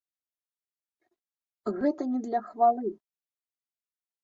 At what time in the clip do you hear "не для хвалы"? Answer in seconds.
2.15-2.87